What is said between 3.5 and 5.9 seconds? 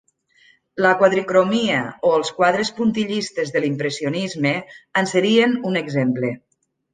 de l'impressionisme, en serien un